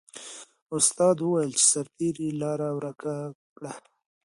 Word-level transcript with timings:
استاد 0.77 1.15
وویل 1.19 1.51
چې 1.59 1.65
سرتیري 1.71 2.29
لاره 2.41 2.69
ورکه 2.77 3.13
کړه. 3.57 3.73